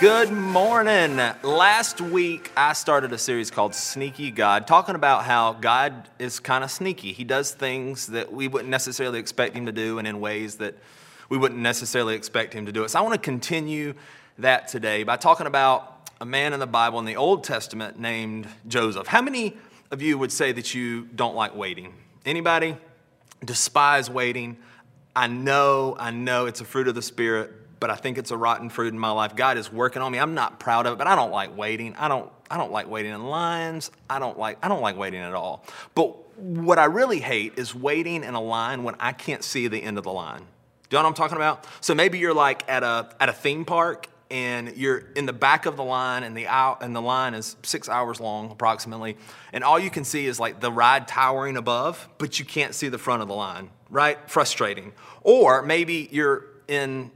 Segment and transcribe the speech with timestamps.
[0.00, 1.18] Good morning.
[1.42, 6.64] Last week, I started a series called Sneaky God, talking about how God is kind
[6.64, 7.12] of sneaky.
[7.12, 10.74] He does things that we wouldn't necessarily expect Him to do and in ways that
[11.28, 12.88] we wouldn't necessarily expect Him to do it.
[12.88, 13.92] So I want to continue
[14.38, 18.48] that today by talking about a man in the Bible in the Old Testament named
[18.68, 19.06] Joseph.
[19.06, 19.58] How many
[19.90, 21.92] of you would say that you don't like waiting?
[22.24, 22.74] Anybody?
[23.44, 24.56] Despise waiting?
[25.14, 28.36] I know, I know it's a fruit of the Spirit, but I think it's a
[28.36, 29.34] rotten fruit in my life.
[29.34, 30.18] God is working on me.
[30.18, 31.96] I'm not proud of it, but I don't like waiting.
[31.96, 33.90] I don't I don't like waiting in lines.
[34.08, 35.64] I don't like I don't like waiting at all.
[35.94, 39.82] But what I really hate is waiting in a line when I can't see the
[39.82, 40.46] end of the line.
[40.88, 41.66] Do you know what I'm talking about?
[41.80, 45.66] So maybe you're like at a at a theme park and you're in the back
[45.66, 49.16] of the line and the out and the line is six hours long approximately
[49.52, 52.88] and all you can see is like the ride towering above but you can't see
[52.88, 54.92] the front of the line right frustrating
[55.22, 57.10] or maybe you're in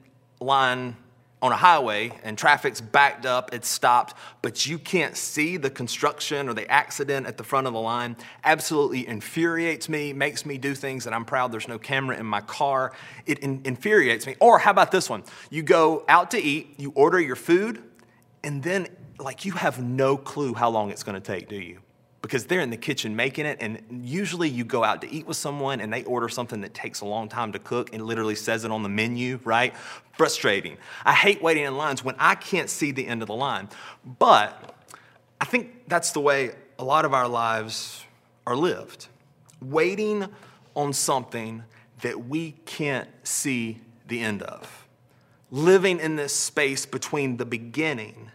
[0.45, 0.97] line
[1.45, 6.49] on a highway and traffic's backed up, it's stopped, but you can't see the construction
[6.49, 10.75] or the accident at the front of the line, absolutely infuriates me, makes me do
[10.75, 12.95] things that I'm proud there's no camera in my car.
[13.27, 14.37] It in- infuriates me.
[14.41, 15.23] Or how about this one?
[15.51, 17.83] You go out to eat, you order your food,
[18.43, 21.81] and then like you have no clue how long it's going to take, do you?
[22.25, 23.59] Because they're in the kitchen making it.
[23.61, 27.03] And usually you go out to eat with someone and they order something that takes
[27.03, 29.77] a long time to cook and literally says it on the menu, right?
[30.13, 30.79] Frustrating.
[31.05, 33.69] I hate waiting in lines when I can't see the end of the line.
[34.19, 34.75] But
[35.39, 38.03] I think that's the way a lot of our lives
[38.47, 39.09] are lived
[39.61, 40.27] waiting
[40.75, 41.63] on something
[42.01, 44.87] that we can't see the end of.
[45.51, 48.31] Living in this space between the beginning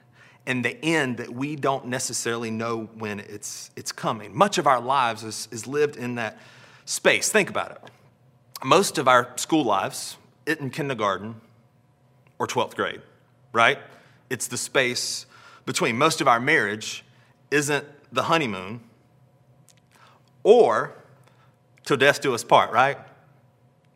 [0.45, 4.35] and the end that we don't necessarily know when it's, it's coming.
[4.35, 6.39] Much of our lives is, is lived in that
[6.85, 7.29] space.
[7.29, 7.81] Think about it.
[8.63, 11.39] Most of our school lives, it in kindergarten
[12.39, 13.01] or 12th grade,
[13.53, 13.77] right?
[14.29, 15.25] It's the space
[15.65, 15.97] between.
[15.97, 17.03] Most of our marriage
[17.51, 18.81] isn't the honeymoon
[20.43, 20.93] or
[21.85, 22.97] till death do us part, right?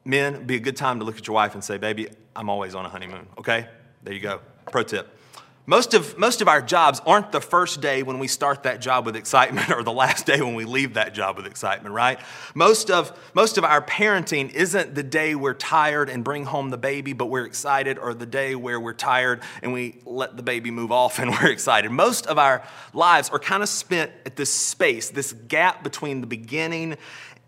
[0.06, 2.76] Men, be a good time to look at your wife and say, baby, I'm always
[2.76, 3.68] on a honeymoon, okay?
[4.04, 4.42] There you go.
[4.72, 5.18] Pro tip.
[5.66, 9.06] Most of, most of our jobs aren't the first day when we start that job
[9.06, 12.20] with excitement or the last day when we leave that job with excitement, right?
[12.54, 16.78] Most of, most of our parenting isn't the day we're tired and bring home the
[16.78, 20.70] baby, but we're excited, or the day where we're tired and we let the baby
[20.70, 21.90] move off and we're excited.
[21.92, 22.62] Most of our
[22.94, 26.98] lives are kind of spent at this space, this gap between the beginning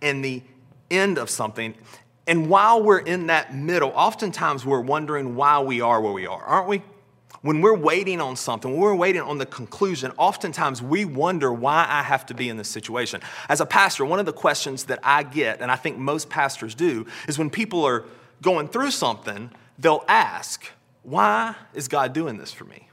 [0.02, 0.42] and the
[0.90, 1.76] end of something.
[2.28, 6.42] And while we're in that middle, oftentimes we're wondering why we are where we are,
[6.42, 6.82] aren't we?
[7.46, 11.86] When we're waiting on something, when we're waiting on the conclusion, oftentimes we wonder why
[11.88, 13.22] I have to be in this situation.
[13.48, 16.74] As a pastor, one of the questions that I get, and I think most pastors
[16.74, 18.04] do, is when people are
[18.42, 20.66] going through something, they'll ask,
[21.04, 22.90] Why is God doing this for me?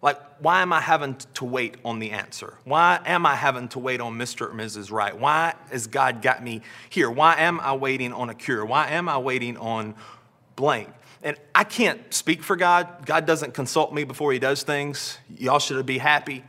[0.00, 2.54] Like, why am I having to wait on the answer?
[2.62, 4.42] Why am I having to wait on Mr.
[4.42, 4.92] or Mrs.
[4.92, 5.18] Right?
[5.18, 7.10] Why has God got me here?
[7.10, 8.64] Why am I waiting on a cure?
[8.64, 9.96] Why am I waiting on
[10.54, 10.90] blank?
[11.22, 13.06] And I can't speak for God.
[13.06, 15.18] God doesn't consult me before He does things.
[15.38, 16.44] Y'all should be happy.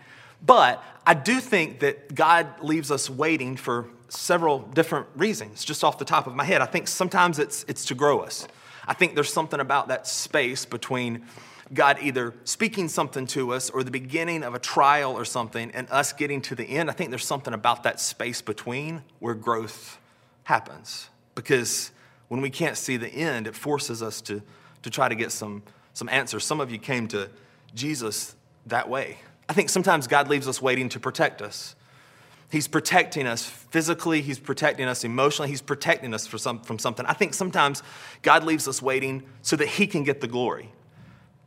[0.45, 5.97] But I do think that God leaves us waiting for several different reasons, just off
[5.97, 6.61] the top of my head.
[6.61, 8.47] I think sometimes it's, it's to grow us.
[8.87, 11.25] I think there's something about that space between
[11.73, 15.89] God either speaking something to us or the beginning of a trial or something and
[15.89, 16.89] us getting to the end.
[16.89, 19.99] I think there's something about that space between where growth
[20.43, 21.09] happens.
[21.35, 21.91] Because
[22.27, 24.41] when we can't see the end, it forces us to
[24.83, 26.43] to try to get some, some answers.
[26.45, 27.29] Some of you came to
[27.73, 28.35] Jesus
[28.65, 29.17] that way.
[29.49, 31.75] I think sometimes God leaves us waiting to protect us.
[32.49, 37.05] He's protecting us physically, He's protecting us emotionally, He's protecting us for some, from something.
[37.05, 37.83] I think sometimes
[38.21, 40.71] God leaves us waiting so that He can get the glory.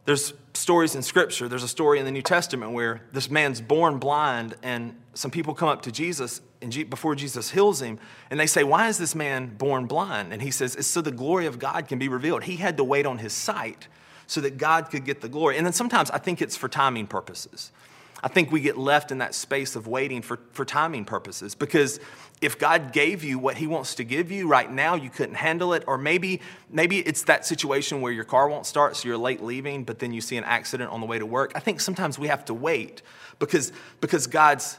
[0.04, 1.48] There's stories in Scripture.
[1.48, 5.54] There's a story in the New Testament where this man's born blind, and some people
[5.54, 7.98] come up to Jesus and before Jesus heals him,
[8.30, 10.32] and they say, Why is this man born blind?
[10.32, 12.44] And he says, It's so the glory of God can be revealed.
[12.44, 13.88] He had to wait on his sight
[14.26, 15.56] so that God could get the glory.
[15.56, 17.72] And then sometimes I think it's for timing purposes.
[18.22, 22.00] I think we get left in that space of waiting for, for timing purposes because
[22.40, 25.72] if God gave you what He wants to give you right now, you couldn't handle
[25.72, 25.84] it.
[25.86, 26.40] Or maybe,
[26.70, 30.12] maybe it's that situation where your car won't start, so you're late leaving, but then
[30.12, 31.52] you see an accident on the way to work.
[31.54, 33.02] I think sometimes we have to wait
[33.38, 34.78] because, because God's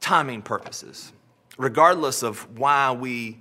[0.00, 1.12] timing purposes,
[1.58, 3.38] regardless of why we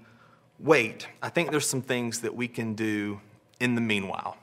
[0.59, 3.19] wait, I think there's some things that we can do
[3.59, 4.37] in the meanwhile.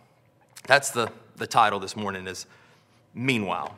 [0.67, 2.47] That's the, the title this morning is
[3.15, 3.77] Meanwhile.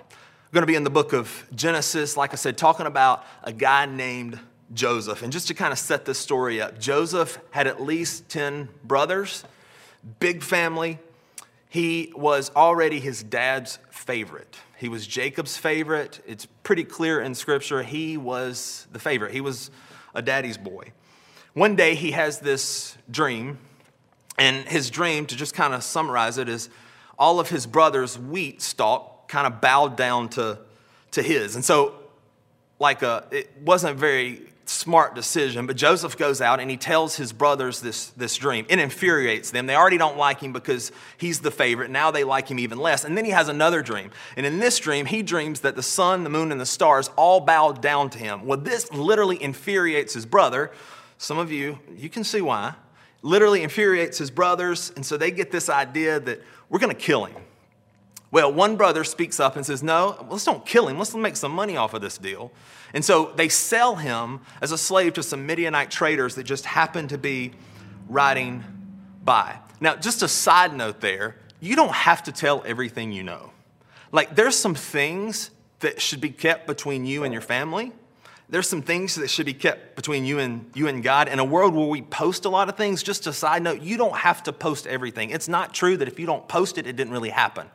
[0.55, 3.53] We're going to be in the book of Genesis, like I said, talking about a
[3.53, 4.39] guy named
[4.73, 5.25] Joseph.
[5.25, 9.43] And just to kind of set this story up, Joseph had at least 10 brothers,
[10.21, 11.01] big family.
[11.69, 14.56] He was already his dad's favorite.
[14.79, 16.23] He was Jacob's favorite.
[16.25, 19.33] It's pretty clear in scripture he was the favorite.
[19.33, 19.73] He was
[20.15, 20.93] a daddy's boy.
[21.55, 23.59] One day he has this dream,
[24.39, 26.71] and his dream, to just kind of summarize it, is
[27.19, 30.57] all of his brothers' wheat stalk kind of bowed down to,
[31.11, 31.57] to his.
[31.57, 31.93] And so,
[32.79, 37.17] like, a, it wasn't a very smart decision, but Joseph goes out and he tells
[37.17, 38.65] his brothers this, this dream.
[38.69, 39.67] It infuriates them.
[39.67, 41.91] They already don't like him because he's the favorite.
[41.91, 43.05] Now they like him even less.
[43.05, 44.13] And then he has another dream.
[44.37, 47.41] And in this dream, he dreams that the sun, the moon, and the stars all
[47.41, 48.47] bow down to him.
[48.47, 50.71] Well, this literally infuriates his brother.
[51.19, 52.75] Some of you, you can see why.
[53.23, 54.93] Literally infuriates his brothers.
[54.95, 57.44] And so they get this idea that we're going to kill him.
[58.35, 60.99] Well, one brother speaks up and says, No, let's don't kill him.
[60.99, 62.51] Let's make some money off of this deal.
[62.93, 67.07] And so they sell him as a slave to some Midianite traders that just happen
[67.09, 67.53] to be
[68.09, 68.65] riding
[69.25, 69.61] by.
[69.81, 73.53] Now, just a side note there, you don't have to tell everything you know.
[74.11, 77.93] Like, there's some things that should be kept between you and your family.
[78.49, 81.29] There's some things that should be kept between you and you and God.
[81.29, 83.97] In a world where we post a lot of things, just a side note, you
[83.97, 85.31] don't have to post everything.
[85.31, 87.71] It's not true that if you don't post it, it didn't really happen.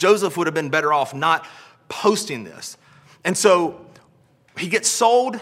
[0.00, 1.46] Joseph would have been better off not
[1.88, 2.78] posting this.
[3.22, 3.86] And so
[4.56, 5.38] he gets sold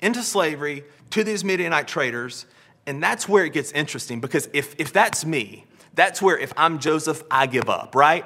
[0.00, 2.46] into slavery to these Midianite traders.
[2.86, 6.78] And that's where it gets interesting because if, if that's me, that's where if I'm
[6.78, 8.24] Joseph, I give up, right?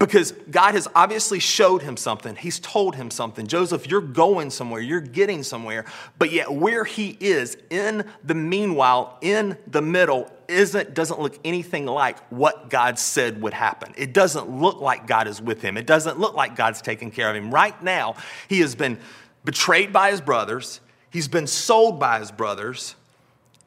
[0.00, 2.34] Because God has obviously showed him something.
[2.34, 3.46] He's told him something.
[3.46, 5.84] Joseph, you're going somewhere, you're getting somewhere.
[6.18, 11.84] But yet, where he is in the meanwhile, in the middle, isn't, doesn't look anything
[11.84, 13.92] like what God said would happen.
[13.94, 15.76] It doesn't look like God is with him.
[15.76, 17.52] It doesn't look like God's taking care of him.
[17.52, 18.16] Right now,
[18.48, 18.98] he has been
[19.44, 20.80] betrayed by his brothers,
[21.10, 22.96] he's been sold by his brothers.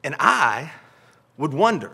[0.02, 0.72] And I
[1.38, 1.92] would wonder,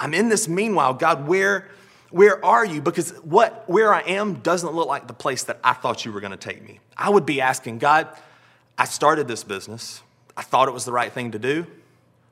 [0.00, 1.68] I'm in this meanwhile, God, where
[2.10, 2.80] where are you?
[2.80, 6.20] Because what, where I am doesn't look like the place that I thought you were
[6.20, 6.80] going to take me.
[6.96, 8.08] I would be asking, God,
[8.76, 10.02] I started this business.
[10.36, 11.66] I thought it was the right thing to do,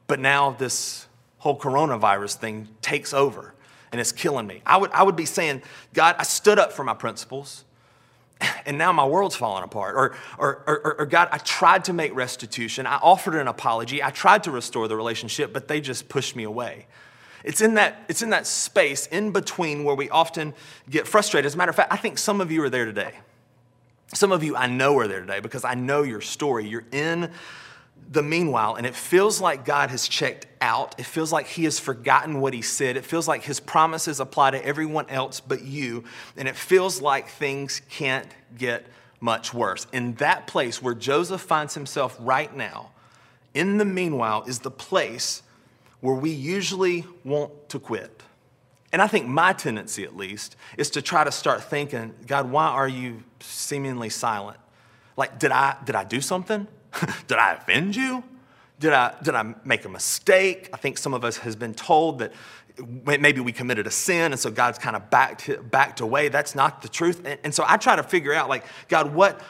[0.06, 1.06] but now this
[1.38, 3.52] whole coronavirus thing takes over
[3.92, 4.62] and it's killing me.
[4.64, 5.62] I would, I would be saying,
[5.92, 7.64] God, I stood up for my principles
[8.66, 9.94] and now my world's falling apart.
[9.96, 12.86] Or, or, or, or, God, I tried to make restitution.
[12.86, 14.02] I offered an apology.
[14.02, 16.86] I tried to restore the relationship, but they just pushed me away.
[17.46, 20.52] It's in that, it's in that space in between where we often
[20.90, 21.46] get frustrated.
[21.46, 23.12] As a matter of fact, I think some of you are there today.
[24.12, 26.66] Some of you I know are there today because I know your story.
[26.68, 27.30] You're in
[28.10, 30.96] the meanwhile, and it feels like God has checked out.
[30.98, 32.96] It feels like He has forgotten what He said.
[32.96, 36.02] It feels like His promises apply to everyone else but you.
[36.36, 38.28] And it feels like things can't
[38.58, 38.86] get
[39.20, 39.86] much worse.
[39.92, 42.90] In that place where Joseph finds himself right now,
[43.54, 45.42] in the meanwhile, is the place
[46.00, 48.22] where we usually want to quit.
[48.92, 52.66] And I think my tendency, at least, is to try to start thinking, God, why
[52.68, 54.58] are you seemingly silent?
[55.16, 56.66] Like, did I, did I do something?
[57.26, 58.22] did I offend you?
[58.78, 60.68] Did I, did I make a mistake?
[60.72, 62.32] I think some of us has been told that
[62.78, 66.28] maybe we committed a sin and so God's kind of backed, backed away.
[66.28, 67.22] That's not the truth.
[67.24, 69.40] And, and so I try to figure out, like, God, what,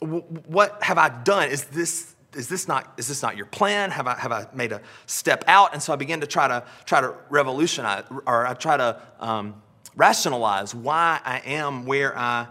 [0.00, 1.48] what have I done?
[1.48, 3.90] Is this is this not is this not your plan?
[3.90, 5.72] Have i have i made a step out?
[5.72, 9.62] And so i began to try to try to revolutionize or i try to um,
[9.96, 12.46] rationalize why i am where i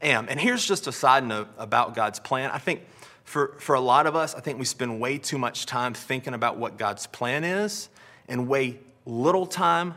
[0.00, 0.26] am.
[0.28, 2.50] And here's just a side note about god's plan.
[2.50, 2.82] I think
[3.24, 6.34] for for a lot of us i think we spend way too much time thinking
[6.34, 7.88] about what god's plan is
[8.28, 9.94] and way little time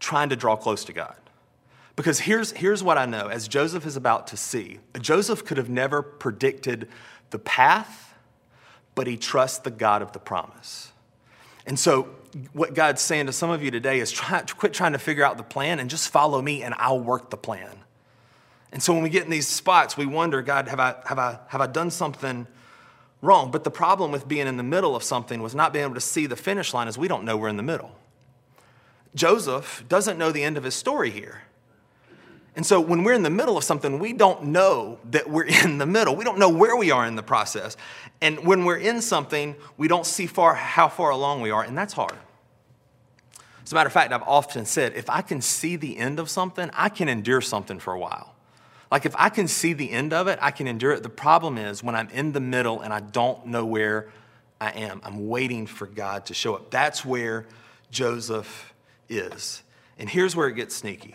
[0.00, 1.16] trying to draw close to god.
[1.94, 3.28] Because here's, here's what I know.
[3.28, 4.78] As Joseph is about to see.
[5.00, 6.88] Joseph could have never predicted
[7.30, 8.11] the path
[8.94, 10.92] but he trusts the God of the promise.
[11.66, 12.08] And so,
[12.52, 15.36] what God's saying to some of you today is try, quit trying to figure out
[15.36, 17.78] the plan and just follow me, and I'll work the plan.
[18.72, 21.38] And so, when we get in these spots, we wonder, God, have I, have I,
[21.48, 22.46] have I done something
[23.20, 23.50] wrong?
[23.50, 26.00] But the problem with being in the middle of something was not being able to
[26.00, 27.92] see the finish line, is we don't know we're in the middle.
[29.14, 31.42] Joseph doesn't know the end of his story here.
[32.54, 35.78] And so when we're in the middle of something, we don't know that we're in
[35.78, 36.14] the middle.
[36.14, 37.76] We don't know where we are in the process.
[38.20, 41.76] And when we're in something, we don't see far how far along we are, and
[41.76, 42.14] that's hard.
[43.64, 46.28] As a matter of fact, I've often said if I can see the end of
[46.28, 48.34] something, I can endure something for a while.
[48.90, 51.02] Like if I can see the end of it, I can endure it.
[51.02, 54.10] The problem is when I'm in the middle and I don't know where
[54.60, 56.70] I am, I'm waiting for God to show up.
[56.70, 57.46] That's where
[57.90, 58.74] Joseph
[59.08, 59.62] is.
[59.98, 61.14] And here's where it gets sneaky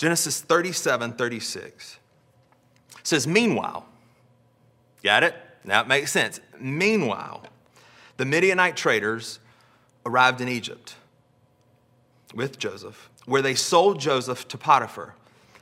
[0.00, 1.98] Genesis 37 36
[3.02, 3.84] says, Meanwhile,
[5.04, 5.34] got it?
[5.62, 6.40] Now it makes sense.
[6.58, 7.42] Meanwhile,
[8.16, 9.40] the Midianite traders
[10.06, 10.94] arrived in Egypt
[12.32, 15.16] with Joseph, where they sold Joseph to Potiphar,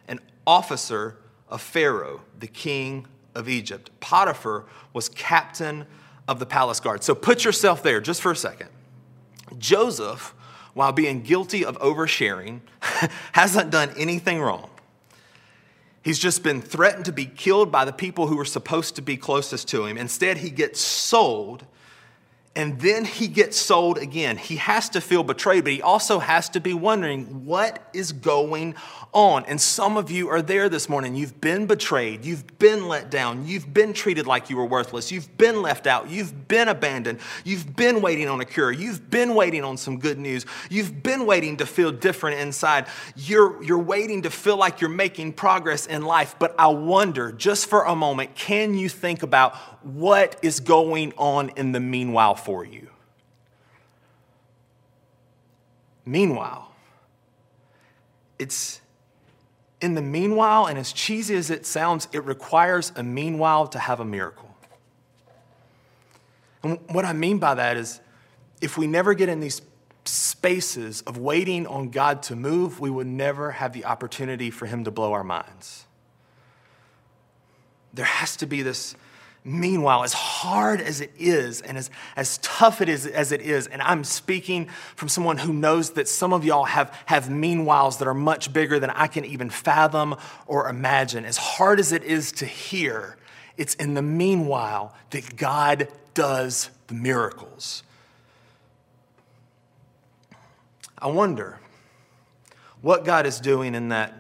[0.07, 1.17] an officer
[1.49, 3.91] of Pharaoh, the king of Egypt.
[3.99, 5.85] Potiphar was captain
[6.29, 7.03] of the palace guard.
[7.03, 8.69] So put yourself there just for a second.
[9.59, 10.33] Joseph,
[10.79, 12.61] while being guilty of oversharing,
[13.33, 14.71] hasn't done anything wrong.
[16.03, 19.17] He's just been threatened to be killed by the people who were supposed to be
[19.17, 19.99] closest to him.
[19.99, 21.67] Instead, he gets sold
[22.57, 24.37] and then he gets sold again.
[24.37, 28.75] He has to feel betrayed, but he also has to be wondering what is going
[29.13, 29.45] on.
[29.45, 31.15] And some of you are there this morning.
[31.15, 32.25] You've been betrayed.
[32.25, 33.47] You've been let down.
[33.47, 35.13] You've been treated like you were worthless.
[35.13, 36.11] You've been left out.
[36.11, 37.21] You've been abandoned.
[37.45, 38.73] You've been waiting on a cure.
[38.73, 40.45] You've been waiting on some good news.
[40.69, 42.87] You've been waiting to feel different inside.
[43.15, 46.35] You're, you're waiting to feel like you're making progress in life.
[46.39, 51.51] But I wonder, just for a moment, can you think about what is going on
[51.51, 52.89] in the meanwhile for you?
[56.05, 56.73] Meanwhile,
[58.39, 58.81] it's
[59.81, 64.01] in the meanwhile, and as cheesy as it sounds, it requires a meanwhile to have
[64.01, 64.57] a miracle.
[66.63, 68.01] And what I mean by that is
[68.61, 69.63] if we never get in these
[70.05, 74.85] spaces of waiting on God to move, we would never have the opportunity for Him
[74.85, 75.85] to blow our minds.
[77.93, 78.95] There has to be this
[79.45, 83.67] Meanwhile, as hard as it is and as, as tough it is as it is,
[83.67, 88.09] and I'm speaking from someone who knows that some of y'all have, have meanwhiles that
[88.09, 90.17] are much bigger than I can even fathom
[90.47, 91.25] or imagine.
[91.25, 93.17] As hard as it is to hear,
[93.57, 97.83] it's in the meanwhile that God does the miracles.
[100.99, 101.61] I wonder
[102.83, 104.13] what God is doing in that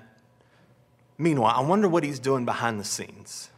[1.18, 1.54] meanwhile.
[1.56, 3.50] I wonder what He's doing behind the scenes.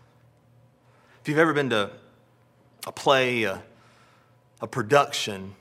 [1.23, 1.91] If you've ever been to
[2.87, 3.63] a play, a,
[4.61, 5.55] a production,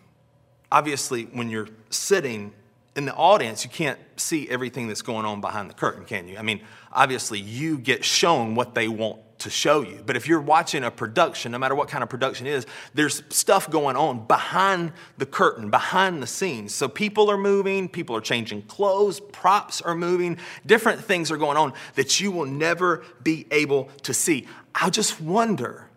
[0.72, 2.54] obviously when you're sitting
[2.96, 6.38] in the audience, you can't see everything that's going on behind the curtain, can you?
[6.38, 6.62] I mean,
[6.92, 10.04] obviously you get shown what they want to show you.
[10.06, 13.24] But if you're watching a production, no matter what kind of production it is, there's
[13.30, 16.74] stuff going on behind the curtain, behind the scenes.
[16.74, 21.58] So people are moving, people are changing clothes, props are moving, different things are going
[21.58, 24.48] on that you will never be able to see.
[24.76, 25.90] I just wonder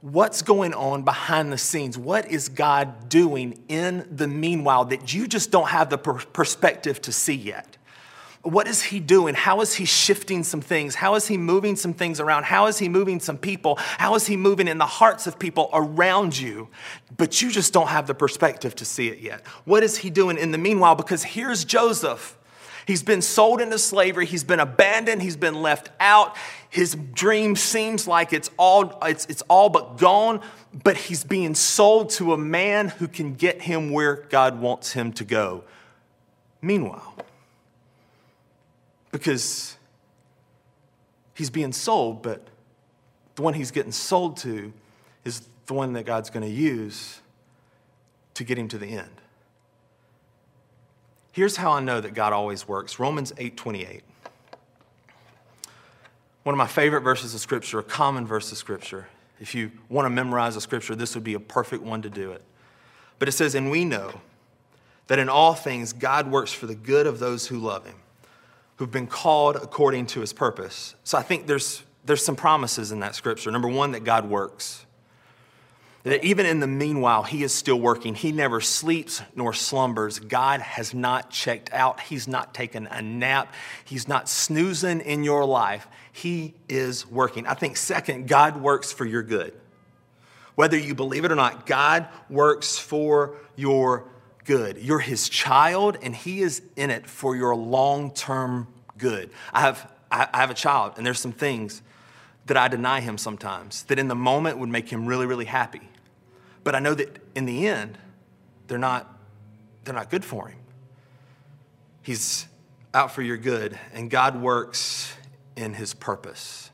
[0.00, 1.96] what's going on behind the scenes.
[1.98, 7.00] What is God doing in the meanwhile that you just don't have the per- perspective
[7.02, 7.77] to see yet?
[8.42, 9.34] What is he doing?
[9.34, 10.94] How is he shifting some things?
[10.94, 12.44] How is he moving some things around?
[12.44, 13.76] How is he moving some people?
[13.76, 16.68] How is he moving in the hearts of people around you?
[17.16, 19.44] But you just don't have the perspective to see it yet.
[19.64, 20.94] What is he doing in the meanwhile?
[20.94, 22.38] Because here's Joseph.
[22.86, 24.24] He's been sold into slavery.
[24.24, 25.20] He's been abandoned.
[25.20, 26.34] He's been left out.
[26.70, 30.40] His dream seems like it's all, it's, it's all but gone,
[30.72, 35.12] but he's being sold to a man who can get him where God wants him
[35.14, 35.64] to go.
[36.62, 37.14] Meanwhile,
[39.10, 39.76] because
[41.34, 42.46] he's being sold, but
[43.34, 44.72] the one he's getting sold to
[45.24, 47.20] is the one that God's going to use
[48.34, 49.10] to get him to the end.
[51.32, 52.98] Here's how I know that God always works.
[52.98, 54.02] Romans 8:28.
[56.42, 59.08] One of my favorite verses of scripture, a common verse of scripture.
[59.38, 62.32] If you want to memorize a scripture, this would be a perfect one to do
[62.32, 62.42] it.
[63.18, 64.20] But it says, "And we know
[65.06, 67.96] that in all things God works for the good of those who love him."
[68.78, 70.94] Who've been called according to his purpose.
[71.04, 73.50] So I think there's, there's some promises in that scripture.
[73.50, 74.86] Number one, that God works.
[76.04, 78.14] That even in the meanwhile, he is still working.
[78.14, 80.20] He never sleeps nor slumbers.
[80.20, 81.98] God has not checked out.
[82.00, 83.52] He's not taken a nap.
[83.84, 85.88] He's not snoozing in your life.
[86.12, 87.46] He is working.
[87.48, 89.54] I think, second, God works for your good.
[90.54, 94.04] Whether you believe it or not, God works for your
[94.48, 94.78] good.
[94.78, 99.28] You're his child, and he is in it for your long term good.
[99.52, 101.82] I have, I have a child, and there's some things
[102.46, 105.82] that I deny him sometimes that in the moment would make him really, really happy.
[106.64, 107.98] But I know that in the end,
[108.68, 109.20] they're not,
[109.84, 110.58] they're not good for him.
[112.00, 112.46] He's
[112.94, 115.12] out for your good, and God works
[115.56, 116.70] in his purpose.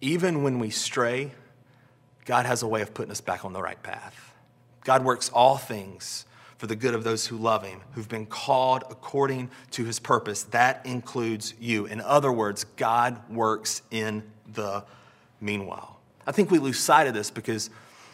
[0.00, 1.34] Even when we stray,
[2.24, 4.34] God has a way of putting us back on the right path.
[4.82, 6.26] God works all things
[6.58, 10.44] for the good of those who love him, who've been called according to his purpose.
[10.44, 11.86] That includes you.
[11.86, 14.84] In other words, God works in the
[15.40, 16.00] meanwhile.
[16.26, 17.70] I think we lose sight of this because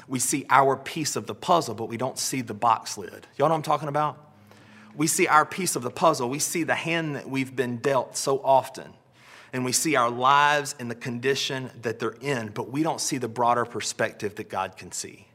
[0.08, 3.26] we see our piece of the puzzle, but we don't see the box lid.
[3.36, 4.18] Y'all know what I'm talking about?
[4.96, 6.28] We see our piece of the puzzle.
[6.28, 8.92] We see the hand that we've been dealt so often.
[9.52, 13.18] And we see our lives in the condition that they're in, but we don't see
[13.18, 15.26] the broader perspective that God can see.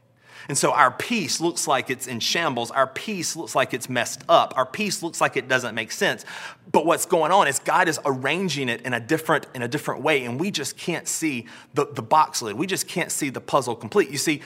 [0.48, 2.70] And so our piece looks like it's in shambles.
[2.70, 4.54] Our piece looks like it's messed up.
[4.56, 6.24] Our piece looks like it doesn't make sense.
[6.70, 10.02] But what's going on is God is arranging it in a different, in a different
[10.02, 12.56] way, and we just can't see the, the box lid.
[12.56, 14.10] We just can't see the puzzle complete.
[14.10, 14.42] You see,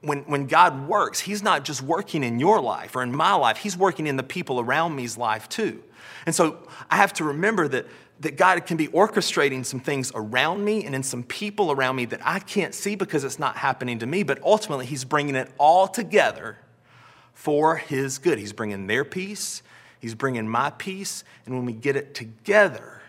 [0.00, 3.58] when, when God works, He's not just working in your life or in my life,
[3.58, 5.82] He's working in the people around me's life too.
[6.26, 6.58] And so
[6.90, 7.86] I have to remember that
[8.20, 12.04] that God can be orchestrating some things around me and in some people around me
[12.06, 15.50] that I can't see because it's not happening to me, but ultimately He's bringing it
[15.58, 16.58] all together
[17.32, 18.38] for His good.
[18.38, 19.62] He's bringing their piece,
[20.00, 23.00] He's bringing my piece, and when we get it together,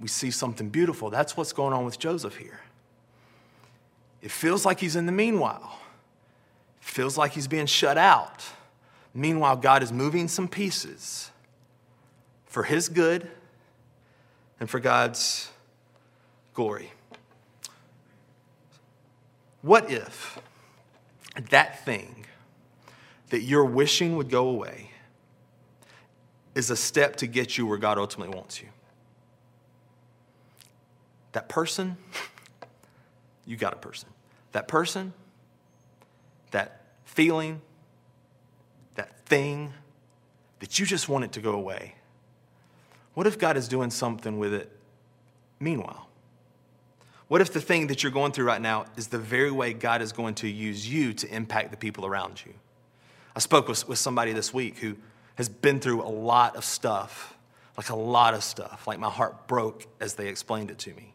[0.00, 1.10] we see something beautiful.
[1.10, 2.60] That's what's going on with Joseph here.
[4.20, 5.78] It feels like he's in the meanwhile,
[6.80, 8.44] it feels like he's being shut out.
[9.14, 11.30] Meanwhile, God is moving some pieces
[12.46, 13.30] for his good
[14.62, 15.50] and for God's
[16.54, 16.92] glory.
[19.60, 20.38] What if
[21.50, 22.26] that thing
[23.30, 24.92] that you're wishing would go away
[26.54, 28.68] is a step to get you where God ultimately wants you?
[31.32, 31.96] That person,
[33.44, 34.10] you got a person.
[34.52, 35.12] That person,
[36.52, 37.62] that feeling,
[38.94, 39.72] that thing
[40.60, 41.96] that you just want it to go away
[43.14, 44.70] what if God is doing something with it
[45.60, 46.08] meanwhile?
[47.28, 50.02] What if the thing that you're going through right now is the very way God
[50.02, 52.52] is going to use you to impact the people around you?
[53.34, 54.96] I spoke with, with somebody this week who
[55.36, 57.34] has been through a lot of stuff,
[57.76, 58.86] like a lot of stuff.
[58.86, 61.14] Like my heart broke as they explained it to me.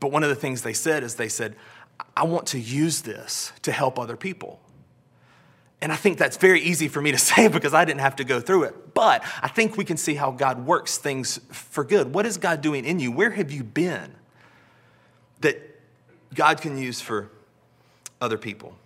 [0.00, 1.54] But one of the things they said is they said,
[2.16, 4.60] I want to use this to help other people.
[5.82, 8.24] And I think that's very easy for me to say because I didn't have to
[8.24, 8.94] go through it.
[8.94, 12.14] But I think we can see how God works things for good.
[12.14, 13.12] What is God doing in you?
[13.12, 14.14] Where have you been
[15.40, 15.58] that
[16.34, 17.30] God can use for
[18.20, 18.76] other people?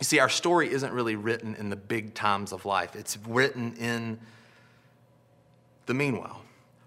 [0.00, 3.74] You see, our story isn't really written in the big times of life, it's written
[3.76, 4.18] in
[5.86, 6.42] the meanwhile.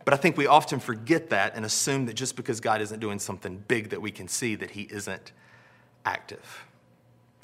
[0.06, 3.20] But I think we often forget that and assume that just because God isn't doing
[3.20, 5.32] something big that we can see, that He isn't
[6.06, 6.65] active.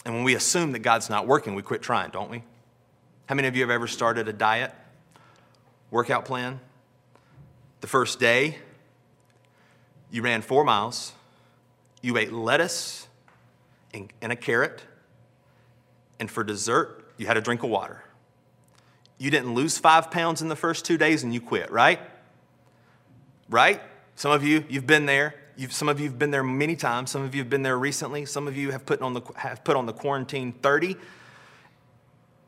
[0.05, 2.43] And when we assume that God's not working, we quit trying, don't we?
[3.25, 4.71] How many of you have ever started a diet,
[5.89, 6.59] workout plan?
[7.81, 8.59] The first day,
[10.11, 11.13] you ran four miles,
[12.01, 13.07] you ate lettuce
[13.93, 14.83] and, and a carrot,
[16.19, 18.03] and for dessert, you had a drink of water.
[19.17, 21.99] You didn't lose five pounds in the first two days and you quit, right?
[23.49, 23.81] Right?
[24.15, 25.35] Some of you, you've been there.
[25.57, 27.11] You've, some of you have been there many times.
[27.11, 28.25] Some of you have been there recently.
[28.25, 30.97] Some of you have put on the, have put on the quarantine 30.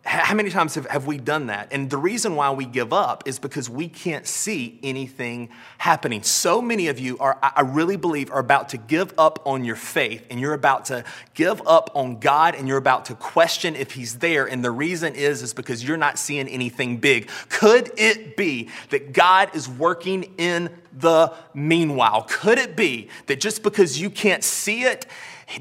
[0.08, 1.68] How many times have, have we done that?
[1.74, 6.24] And the reason why we give up is because we can't see anything happening.
[6.24, 9.76] So many of you are, I really believe, are about to give up on your
[9.76, 13.92] faith and you're about to give up on God and you're about to question if
[13.92, 14.46] He's there.
[14.46, 17.28] And the reason is, is because you're not seeing anything big.
[17.50, 22.26] Could it be that God is working in the meanwhile?
[22.30, 25.06] Could it be that just because you can't see it, it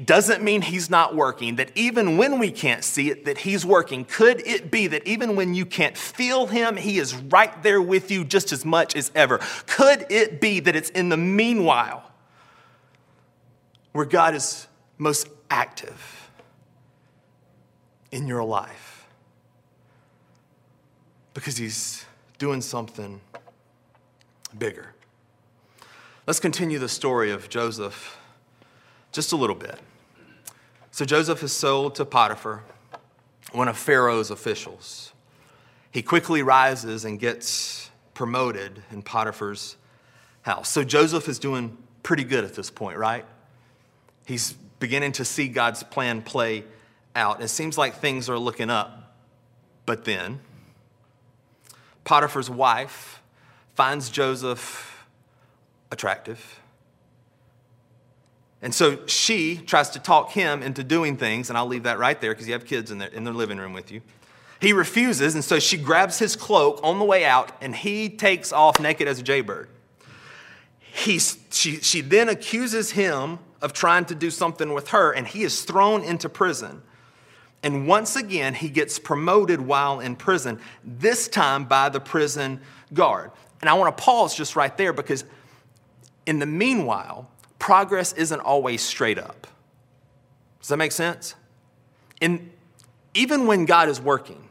[0.03, 4.03] doesn't mean he's not working, that even when we can't see it, that he's working.
[4.03, 8.11] Could it be that even when you can't feel him, he is right there with
[8.11, 9.39] you just as much as ever?
[9.65, 12.11] Could it be that it's in the meanwhile
[13.93, 16.29] where God is most active
[18.11, 19.07] in your life?
[21.33, 22.05] Because he's
[22.39, 23.21] doing something
[24.57, 24.93] bigger.
[26.25, 28.16] Let's continue the story of Joseph
[29.11, 29.79] just a little bit.
[30.91, 32.63] So Joseph is sold to Potiphar,
[33.51, 35.13] one of Pharaoh's officials.
[35.91, 39.77] He quickly rises and gets promoted in Potiphar's
[40.41, 40.69] house.
[40.69, 43.25] So Joseph is doing pretty good at this point, right?
[44.25, 46.63] He's beginning to see God's plan play
[47.15, 47.41] out.
[47.41, 49.15] It seems like things are looking up.
[49.85, 50.39] But then,
[52.03, 53.21] Potiphar's wife
[53.75, 55.05] finds Joseph
[55.91, 56.59] attractive
[58.61, 62.19] and so she tries to talk him into doing things, and I'll leave that right
[62.19, 64.01] there because you have kids in, their in living room with you.
[64.59, 68.51] He refuses, and so she grabs his cloak on the way out, and he takes
[68.51, 69.69] off naked as a jaybird.
[70.81, 75.43] he's, she, she then accuses him of trying to do something with her, and he
[75.43, 76.81] is thrown into prison.
[77.61, 82.61] And once again, he gets promoted while in prison, this time by the prison
[82.93, 83.31] guard.
[83.61, 85.25] And I want to pause just right there because
[86.25, 87.29] in the meanwhile,
[87.67, 89.45] progress isn't always straight up.
[90.61, 91.35] Does that make sense?
[92.21, 92.49] And
[93.13, 94.46] even when God is working,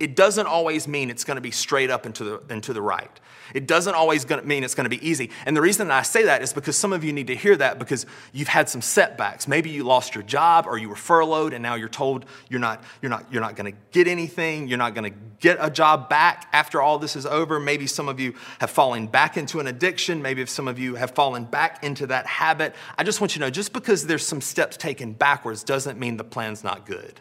[0.00, 2.72] it doesn't always mean it's going to be straight up and to the, and to
[2.72, 3.10] the right.
[3.54, 5.30] It doesn't always mean it's going to be easy.
[5.46, 7.78] And the reason I say that is because some of you need to hear that
[7.78, 9.48] because you've had some setbacks.
[9.48, 12.84] Maybe you lost your job or you were furloughed and now you're told you're not,
[13.00, 14.68] you're not, you're not going to get anything.
[14.68, 17.58] You're not going to get a job back after all this is over.
[17.58, 20.20] Maybe some of you have fallen back into an addiction.
[20.20, 22.74] Maybe if some of you have fallen back into that habit.
[22.98, 26.18] I just want you to know just because there's some steps taken backwards doesn't mean
[26.18, 27.20] the plan's not good.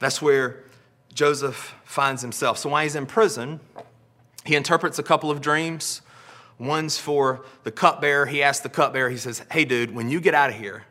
[0.00, 0.64] That's where
[1.18, 2.58] Joseph finds himself.
[2.58, 3.58] So while he's in prison,
[4.44, 6.00] he interprets a couple of dreams.
[6.60, 8.26] One's for the cupbearer.
[8.26, 10.84] He asks the cupbearer, he says, Hey, dude, when you get out of here,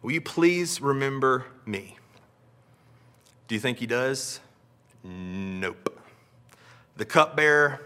[0.00, 1.98] will you please remember me?
[3.46, 4.40] Do you think he does?
[5.02, 6.00] Nope.
[6.96, 7.82] The cupbearer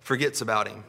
[0.00, 0.84] forgets about him.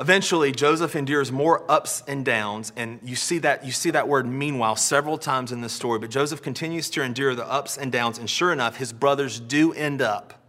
[0.00, 4.26] Eventually, Joseph endures more ups and downs, and you see that you see that word
[4.26, 5.98] meanwhile several times in this story.
[5.98, 9.74] But Joseph continues to endure the ups and downs, and sure enough, his brothers do
[9.74, 10.42] end up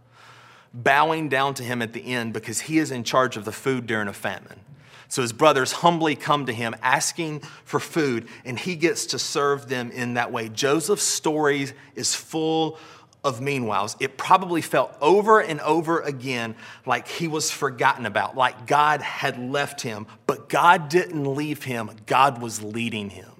[0.72, 3.86] bowing down to him at the end because he is in charge of the food
[3.86, 4.60] during a famine.
[5.08, 9.68] So his brothers humbly come to him asking for food, and he gets to serve
[9.68, 10.48] them in that way.
[10.48, 12.78] Joseph's story is full
[13.24, 18.66] of meanwhiles, it probably felt over and over again like he was forgotten about, like
[18.66, 23.30] God had left him, but God didn't leave him, God was leading him.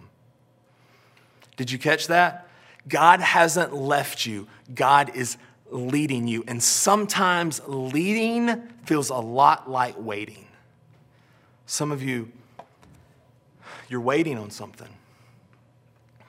[1.57, 2.49] Did you catch that?
[2.89, 5.37] God hasn't left you, God is
[5.71, 6.45] leading you.
[6.47, 10.47] And sometimes leading feels a lot like waiting.
[11.67, 12.31] Some of you,
[13.89, 14.89] you're waiting on something.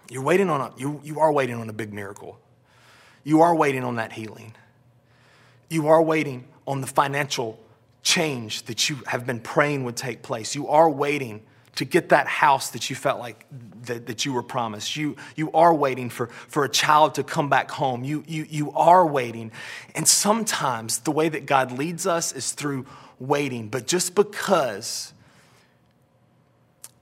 [0.09, 2.39] You're waiting on a, you, you are waiting on a big miracle.
[3.23, 4.53] You are waiting on that healing.
[5.69, 7.59] You are waiting on the financial
[8.03, 10.55] change that you have been praying would take place.
[10.55, 11.41] You are waiting
[11.75, 13.45] to get that house that you felt like
[13.83, 14.95] that, that you were promised.
[14.95, 18.03] You, you are waiting for, for a child to come back home.
[18.03, 19.51] You, you, you are waiting.
[19.95, 22.85] And sometimes the way that God leads us is through
[23.19, 23.69] waiting.
[23.69, 25.13] But just because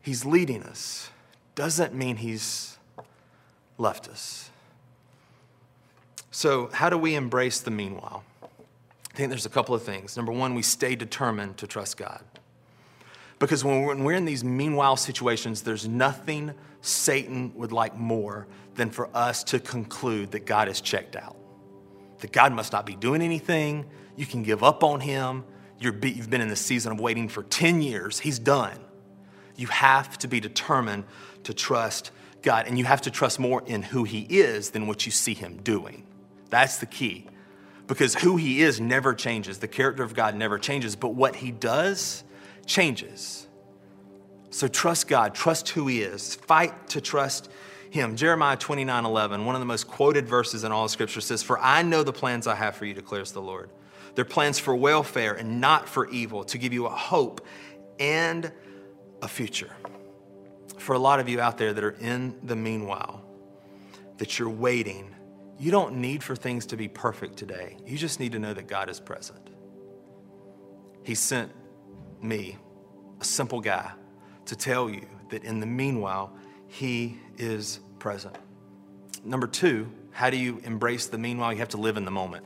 [0.01, 1.09] He's leading us
[1.55, 2.77] doesn't mean He's
[3.77, 4.50] left us.
[6.31, 8.23] So, how do we embrace the meanwhile?
[8.41, 10.15] I think there's a couple of things.
[10.15, 12.23] Number one, we stay determined to trust God.
[13.37, 19.09] Because when we're in these meanwhile situations, there's nothing Satan would like more than for
[19.13, 21.35] us to conclude that God is checked out,
[22.19, 23.85] that God must not be doing anything.
[24.15, 25.43] You can give up on him.
[25.79, 28.19] you have been in the season of waiting for 10 years.
[28.19, 28.79] He's done.
[29.57, 31.03] You have to be determined
[31.43, 35.05] to trust God, and you have to trust more in who he is than what
[35.05, 36.05] you see him doing.
[36.51, 37.25] That's the key.
[37.87, 39.57] Because who he is never changes.
[39.57, 42.23] The character of God never changes, but what he does
[42.67, 43.47] changes.
[44.51, 47.49] So trust God, trust who he is, fight to trust
[47.89, 48.15] him.
[48.15, 51.57] Jeremiah 29 11, one of the most quoted verses in all of Scripture says, For
[51.59, 53.69] I know the plans I have for you, declares the Lord.
[54.13, 57.45] They're plans for welfare and not for evil, to give you a hope
[57.99, 58.51] and
[59.21, 59.71] a future.
[60.77, 63.21] For a lot of you out there that are in the meanwhile,
[64.17, 65.15] that you're waiting
[65.61, 67.77] you don't need for things to be perfect today.
[67.85, 69.51] You just need to know that God is present.
[71.03, 71.51] He sent
[72.19, 72.57] me,
[73.19, 73.91] a simple guy,
[74.45, 78.35] to tell you that in the meanwhile, He is present.
[79.23, 81.53] Number two, how do you embrace the meanwhile?
[81.53, 82.43] You have to live in the moment.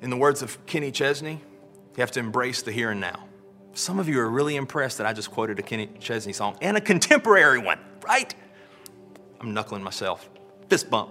[0.00, 3.28] In the words of Kenny Chesney, you have to embrace the here and now.
[3.74, 6.78] Some of you are really impressed that I just quoted a Kenny Chesney song and
[6.78, 8.34] a contemporary one, right?
[9.38, 10.30] I'm knuckling myself.
[10.70, 11.10] Fist bump.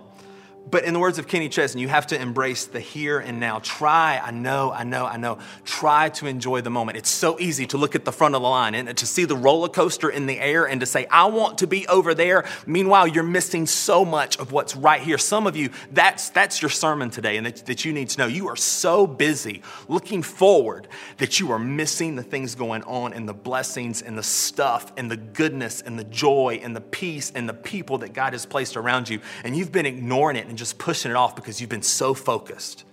[0.69, 3.59] But in the words of Kenny Chesney, you have to embrace the here and now.
[3.59, 5.37] Try, I know, I know, I know.
[5.63, 6.97] Try to enjoy the moment.
[6.97, 9.35] It's so easy to look at the front of the line and to see the
[9.35, 12.45] roller coaster in the air and to say, I want to be over there.
[12.65, 15.19] Meanwhile, you're missing so much of what's right here.
[15.19, 18.27] Some of you, that's, that's your sermon today and that, that you need to know.
[18.27, 23.29] You are so busy looking forward that you are missing the things going on and
[23.29, 27.47] the blessings and the stuff and the goodness and the joy and the peace and
[27.47, 29.19] the people that God has placed around you.
[29.43, 32.85] And you've been ignoring it and just pushing it off because you've been so focused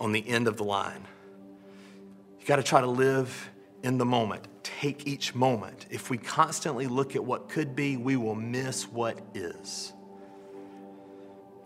[0.00, 1.06] on the end of the line.
[2.40, 3.50] You got to try to live
[3.82, 4.48] in the moment.
[4.62, 5.84] Take each moment.
[5.90, 9.92] If we constantly look at what could be, we will miss what is.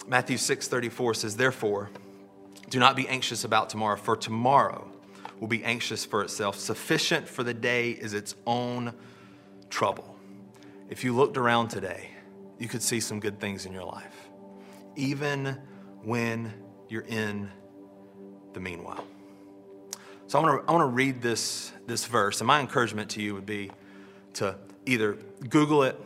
[0.08, 1.90] Matthew 6:34 says, "Therefore,
[2.68, 4.90] do not be anxious about tomorrow, for tomorrow
[5.38, 6.58] will be anxious for itself.
[6.58, 8.92] Sufficient for the day is its own
[9.70, 10.16] trouble.
[10.90, 12.10] If you looked around today,
[12.58, 14.15] you could see some good things in your life,
[14.96, 15.59] even
[16.02, 16.52] when
[16.88, 17.50] you're in
[18.52, 19.04] the meanwhile.
[20.26, 23.22] So I want to I want to read this this verse, and my encouragement to
[23.22, 23.70] you would be
[24.35, 25.14] to either
[25.48, 26.00] Google it,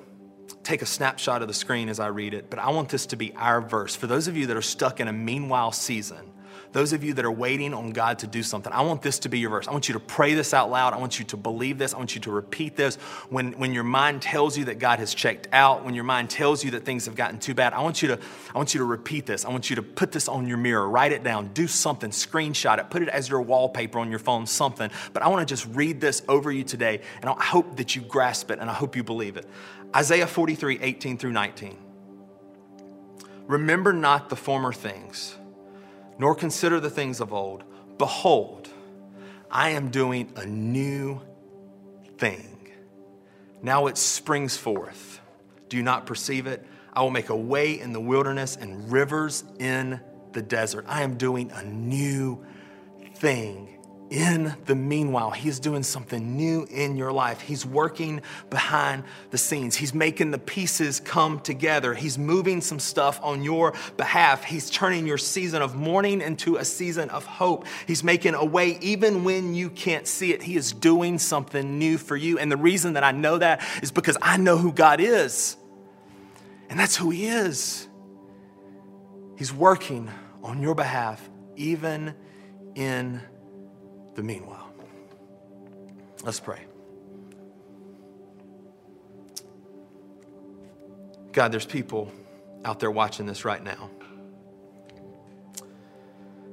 [0.63, 3.17] take a snapshot of the screen as I read it, but I want this to
[3.17, 3.97] be our verse.
[3.97, 6.33] For those of you that are stuck in a meanwhile season,
[6.73, 9.29] those of you that are waiting on God to do something, I want this to
[9.29, 9.67] be your verse.
[9.67, 10.93] I want you to pray this out loud.
[10.93, 11.95] I want you to believe this.
[11.95, 12.97] I want you to repeat this.
[13.29, 16.65] When, when your mind tells you that God has checked out, when your mind tells
[16.65, 18.19] you that things have gotten too bad, I want you to,
[18.55, 19.45] I want you to repeat this.
[19.45, 22.79] I want you to put this on your mirror, write it down, do something, screenshot
[22.79, 24.91] it, put it as your wallpaper on your phone, something.
[25.13, 28.03] But I want to just read this over you today, and I hope that you
[28.03, 29.47] grasp it and I hope you believe it.
[29.95, 31.77] Isaiah 43, 18 through 19.
[33.47, 35.35] Remember not the former things
[36.21, 37.65] nor consider the things of old.
[37.97, 38.69] Behold,
[39.51, 41.19] I am doing a new
[42.19, 42.59] thing.
[43.63, 45.19] Now it springs forth.
[45.71, 46.67] Do you not perceive it?
[46.93, 49.99] I will make a way in the wilderness and rivers in
[50.33, 50.85] the desert.
[50.87, 52.45] I am doing a new
[53.15, 53.79] thing
[54.11, 57.41] in the meanwhile, He's doing something new in your life.
[57.41, 58.21] He's working
[58.51, 59.77] behind the scenes.
[59.77, 61.95] He's making the pieces come together.
[61.95, 64.43] He's moving some stuff on your behalf.
[64.43, 67.67] He's turning your season of mourning into a season of hope.
[67.87, 70.43] He's making a way even when you can't see it.
[70.43, 72.39] He is doing something new for you.
[72.39, 75.57] And the reason that I know that is because I know who God is.
[76.69, 77.89] And that's who He is.
[79.37, 80.11] He's working
[80.43, 82.15] on your behalf, even
[82.75, 83.23] in
[84.15, 84.71] the meanwhile.
[86.23, 86.61] Let's pray.
[91.33, 92.13] God, there's people
[92.65, 93.89] out there watching this right now.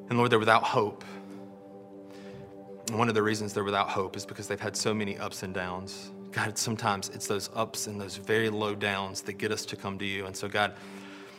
[0.09, 1.03] And Lord, they're without hope.
[2.87, 5.43] And one of the reasons they're without hope is because they've had so many ups
[5.43, 6.11] and downs.
[6.31, 9.97] God, sometimes it's those ups and those very low downs that get us to come
[9.99, 10.25] to you.
[10.25, 10.73] And so, God,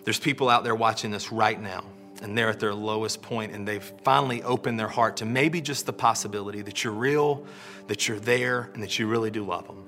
[0.04, 1.84] there's people out there watching this right now
[2.22, 5.86] and they're at their lowest point and they've finally opened their heart to maybe just
[5.86, 7.46] the possibility that you're real,
[7.86, 9.84] that you're there, and that you really do love them.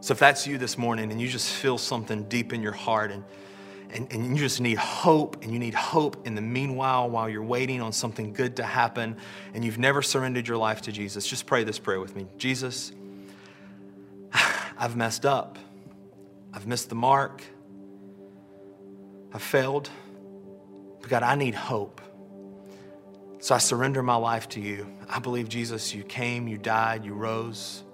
[0.00, 3.10] So if that's you this morning and you just feel something deep in your heart
[3.10, 3.24] and,
[3.90, 7.42] and, and you just need hope and you need hope in the meanwhile while you're
[7.42, 9.16] waiting on something good to happen
[9.52, 12.26] and you've never surrendered your life to Jesus, just pray this prayer with me.
[12.38, 12.92] Jesus,
[14.78, 15.58] I've messed up.
[16.52, 17.42] I've missed the mark.
[19.32, 19.90] I've failed.
[21.06, 22.00] But God, I need hope.
[23.38, 24.92] So I surrender my life to you.
[25.08, 27.84] I believe, Jesus, you came, you died, you rose.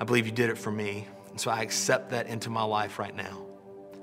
[0.00, 1.06] I believe you did it for me.
[1.28, 3.44] And so I accept that into my life right now.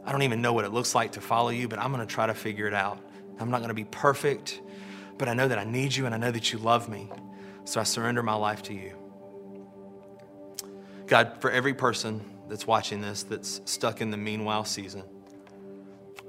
[0.05, 2.13] I don't even know what it looks like to follow you, but I'm going to
[2.13, 2.99] try to figure it out.
[3.39, 4.61] I'm not going to be perfect,
[5.17, 7.09] but I know that I need you and I know that you love me.
[7.65, 8.93] So I surrender my life to you.
[11.07, 15.05] God, for every person that's watching this that's stuck in the meanwhile season,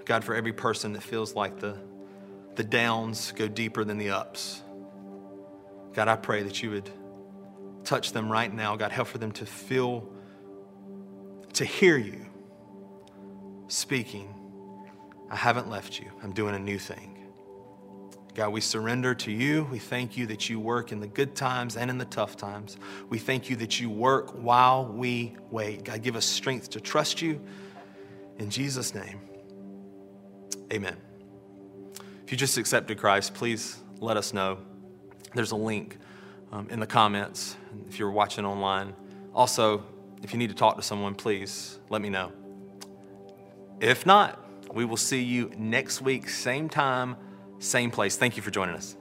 [0.04, 1.76] God, for every person that feels like the,
[2.54, 4.62] the downs go deeper than the ups,
[5.92, 6.90] God, I pray that you would
[7.84, 8.76] touch them right now.
[8.76, 10.08] God, help for them to feel,
[11.54, 12.26] to hear you
[13.68, 14.34] speaking.
[15.30, 16.10] I haven't left you.
[16.22, 17.18] I'm doing a new thing.
[18.34, 19.68] God, we surrender to you.
[19.70, 22.78] We thank you that you work in the good times and in the tough times.
[23.10, 25.84] We thank you that you work while we wait.
[25.84, 27.40] God, give us strength to trust you.
[28.38, 29.20] In Jesus' name.
[30.72, 30.96] Amen.
[32.24, 34.58] If you just accepted Christ, please let us know.
[35.34, 35.98] There's a link
[36.50, 37.56] um, in the comments
[37.88, 38.94] if you're watching online.
[39.34, 39.84] Also,
[40.22, 42.32] if you need to talk to someone, please let me know.
[43.80, 44.38] If not,
[44.72, 47.16] we will see you next week, same time,
[47.58, 48.16] same place.
[48.16, 48.96] Thank you for joining us.